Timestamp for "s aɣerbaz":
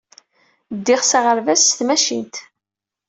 1.09-1.61